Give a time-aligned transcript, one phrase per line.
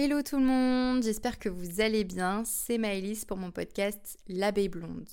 [0.00, 2.44] Hello tout le monde, j'espère que vous allez bien.
[2.44, 5.08] C'est Maëlys pour mon podcast L'abeille blonde.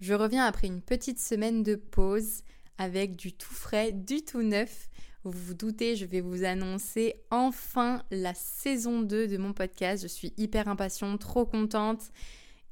[0.00, 2.40] Je reviens après une petite semaine de pause
[2.78, 4.88] avec du tout frais, du tout neuf.
[5.22, 10.02] Vous vous doutez, je vais vous annoncer enfin la saison 2 de mon podcast.
[10.02, 12.10] Je suis hyper impatiente, trop contente.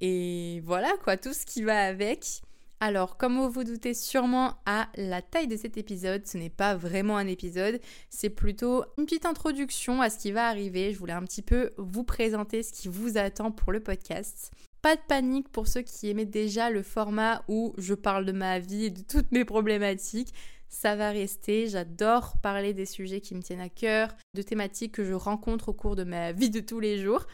[0.00, 2.40] Et voilà quoi, tout ce qui va avec.
[2.86, 6.76] Alors, comme vous vous doutez sûrement à la taille de cet épisode, ce n'est pas
[6.76, 10.92] vraiment un épisode, c'est plutôt une petite introduction à ce qui va arriver.
[10.92, 14.50] Je voulais un petit peu vous présenter ce qui vous attend pour le podcast.
[14.82, 18.58] Pas de panique pour ceux qui aimaient déjà le format où je parle de ma
[18.58, 20.34] vie et de toutes mes problématiques.
[20.68, 25.06] Ça va rester, j'adore parler des sujets qui me tiennent à cœur, de thématiques que
[25.06, 27.24] je rencontre au cours de ma vie de tous les jours.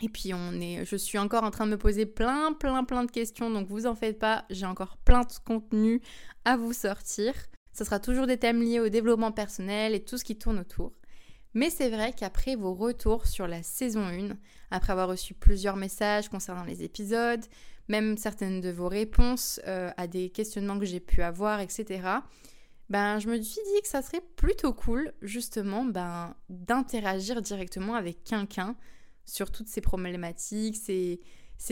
[0.00, 3.04] Et puis on est, je suis encore en train de me poser plein, plein, plein
[3.04, 6.00] de questions, donc vous en faites pas, j'ai encore plein de contenu
[6.44, 7.34] à vous sortir.
[7.72, 10.92] Ce sera toujours des thèmes liés au développement personnel et tout ce qui tourne autour.
[11.54, 14.36] Mais c'est vrai qu'après vos retours sur la saison 1,
[14.70, 17.44] après avoir reçu plusieurs messages concernant les épisodes,
[17.88, 22.02] même certaines de vos réponses euh, à des questionnements que j'ai pu avoir, etc.,
[22.88, 28.22] ben, je me suis dit que ça serait plutôt cool, justement, ben, d'interagir directement avec
[28.24, 28.76] quelqu'un
[29.24, 31.20] sur toutes ces problématiques, ces,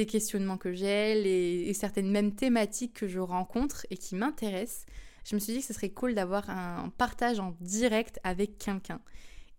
[0.06, 4.86] questionnements que j'ai, et certaines mêmes thématiques que je rencontre et qui m'intéressent,
[5.24, 9.00] je me suis dit que ce serait cool d'avoir un partage en direct avec quelqu'un.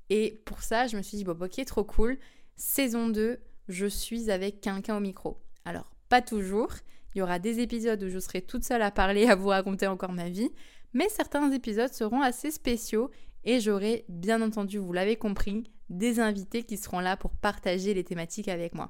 [0.09, 2.17] Et pour ça, je me suis dit, bon, ok, trop cool.
[2.57, 5.41] Saison 2, je suis avec quelqu'un au micro.
[5.63, 6.73] Alors, pas toujours.
[7.13, 9.87] Il y aura des épisodes où je serai toute seule à parler, à vous raconter
[9.87, 10.49] encore ma vie.
[10.93, 13.09] Mais certains épisodes seront assez spéciaux
[13.43, 18.03] et j'aurai, bien entendu, vous l'avez compris, des invités qui seront là pour partager les
[18.03, 18.89] thématiques avec moi.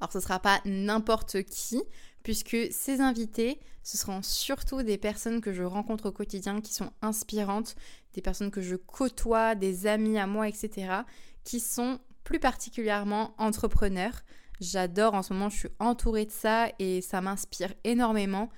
[0.00, 1.82] Alors ce ne sera pas n'importe qui,
[2.22, 6.90] puisque ces invités, ce seront surtout des personnes que je rencontre au quotidien qui sont
[7.02, 7.76] inspirantes,
[8.14, 11.02] des personnes que je côtoie, des amis à moi, etc.,
[11.44, 14.22] qui sont plus particulièrement entrepreneurs.
[14.60, 18.50] J'adore en ce moment, je suis entourée de ça et ça m'inspire énormément.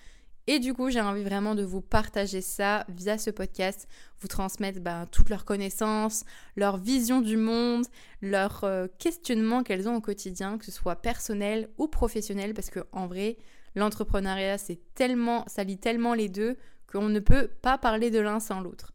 [0.49, 3.89] Et du coup, j'ai envie vraiment de vous partager ça via ce podcast,
[4.21, 6.25] vous transmettre ben, toutes leurs connaissances,
[6.57, 7.87] leur vision du monde,
[8.23, 12.81] leurs euh, questionnements qu'elles ont au quotidien, que ce soit personnel ou professionnel, parce que
[12.91, 13.37] en vrai,
[13.77, 16.57] l'entrepreneuriat, c'est tellement, ça lie tellement les deux
[16.91, 18.93] qu'on ne peut pas parler de l'un sans l'autre.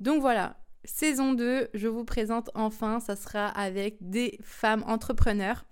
[0.00, 5.64] Donc voilà, saison 2, je vous présente enfin, ça sera avec des femmes entrepreneurs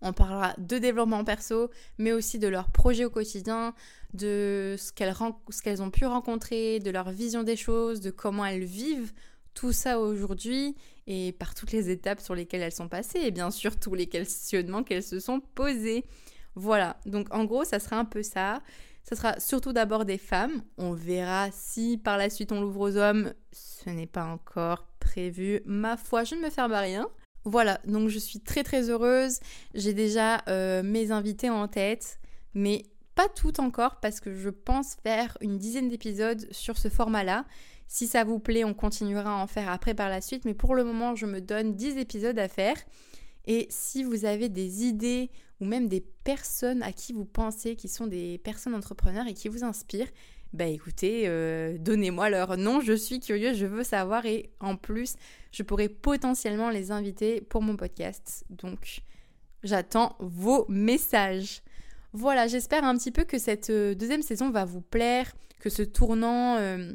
[0.00, 3.74] on parlera de développement perso, mais aussi de leurs projets au quotidien,
[4.14, 9.12] de ce qu'elles, ont pu rencontrer, de leur vision des choses, de comment elles vivent
[9.54, 10.76] tout ça aujourd'hui
[11.08, 14.06] et par toutes les étapes sur lesquelles elles sont passées et bien sûr tous les
[14.06, 16.04] questionnements qu'elles se sont posés.
[16.54, 18.62] Voilà, donc en gros, ça sera un peu ça.
[19.02, 20.62] Ça sera surtout d'abord des femmes.
[20.76, 23.32] On verra si par la suite on l'ouvre aux hommes.
[23.52, 25.60] Ce n'est pas encore prévu.
[25.64, 27.08] Ma foi, je ne me ferme à rien.
[27.48, 29.40] Voilà, donc je suis très très heureuse.
[29.72, 32.18] J'ai déjà euh, mes invités en tête,
[32.52, 37.46] mais pas toutes encore parce que je pense faire une dizaine d'épisodes sur ce format-là.
[37.86, 40.74] Si ça vous plaît, on continuera à en faire après par la suite, mais pour
[40.74, 42.76] le moment, je me donne 10 épisodes à faire.
[43.46, 45.30] Et si vous avez des idées
[45.62, 49.48] ou même des personnes à qui vous pensez qui sont des personnes entrepreneurs et qui
[49.48, 50.10] vous inspirent,
[50.52, 55.16] bah écoutez, euh, donnez-moi leur nom, je suis curieuse, je veux savoir et en plus,
[55.52, 58.44] je pourrais potentiellement les inviter pour mon podcast.
[58.48, 59.02] Donc,
[59.62, 61.62] j'attends vos messages.
[62.14, 65.82] Voilà, j'espère un petit peu que cette euh, deuxième saison va vous plaire, que ce
[65.82, 66.92] tournant euh,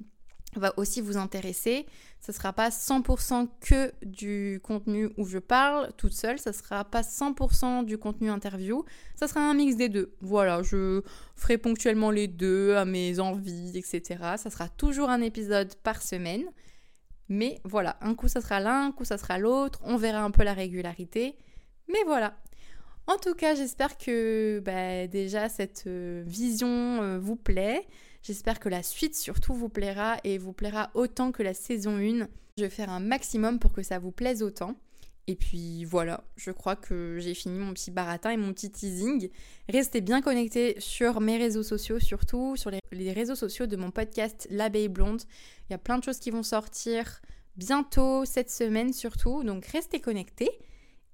[0.60, 1.86] va aussi vous intéresser.
[2.20, 6.86] Ce ne sera pas 100% que du contenu où je parle toute seule, ce sera
[6.86, 10.16] pas 100% du contenu interview, ça sera un mix des deux.
[10.22, 11.02] Voilà, je
[11.36, 14.04] ferai ponctuellement les deux à mes envies, etc.
[14.38, 16.46] Ça sera toujours un épisode par semaine.
[17.30, 20.32] Mais voilà, un coup ça sera l'un, un coup ça sera l'autre, on verra un
[20.32, 21.36] peu la régularité.
[21.88, 22.36] Mais voilà.
[23.08, 27.86] En tout cas, j'espère que bah, déjà cette euh, vision euh, vous plaît.
[28.24, 32.30] J'espère que la suite surtout vous plaira et vous plaira autant que la saison 1.
[32.58, 34.78] Je vais faire un maximum pour que ça vous plaise autant.
[35.28, 39.30] Et puis voilà, je crois que j'ai fini mon petit baratin et mon petit teasing.
[39.68, 44.48] Restez bien connectés sur mes réseaux sociaux, surtout sur les, réseaux sociaux de mon podcast
[44.50, 45.24] L'abeille blonde.
[45.68, 47.22] Il y a plein de choses qui vont sortir
[47.58, 50.52] bientôt, cette semaine surtout, donc restez connectés.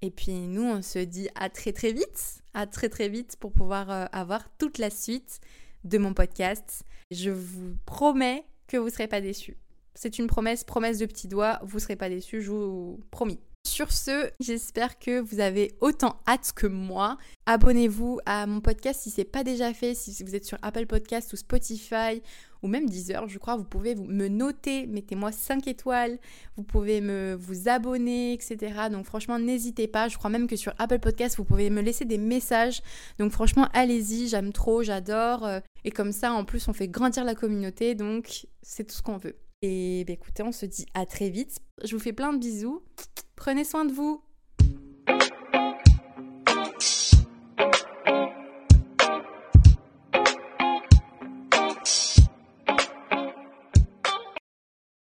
[0.04, 3.52] Et puis nous, on se dit à très très vite, à très très vite pour
[3.52, 5.40] pouvoir euh, avoir toute la suite
[5.84, 6.84] de mon podcast.
[7.12, 9.58] Je vous promets que vous ne serez pas déçus.
[9.96, 13.40] C'est une promesse, promesse de petit doigt, vous ne serez pas déçus, je vous promis.
[13.80, 17.18] Sur ce, j'espère que vous avez autant hâte que moi.
[17.46, 20.86] Abonnez-vous à mon podcast si ce n'est pas déjà fait, si vous êtes sur Apple
[20.86, 22.22] Podcast ou Spotify
[22.62, 26.20] ou même Deezer, je crois, vous pouvez me noter, mettez-moi 5 étoiles,
[26.58, 28.58] vous pouvez me vous abonner, etc.
[28.92, 30.10] Donc franchement, n'hésitez pas.
[30.10, 32.82] Je crois même que sur Apple Podcast, vous pouvez me laisser des messages.
[33.18, 35.46] Donc franchement, allez-y, j'aime trop, j'adore.
[35.46, 39.02] Euh, et comme ça, en plus, on fait grandir la communauté, donc c'est tout ce
[39.02, 39.36] qu'on veut.
[39.62, 41.60] Et bah, écoutez, on se dit à très vite.
[41.84, 42.82] Je vous fais plein de bisous.
[43.36, 44.24] Prenez soin de vous.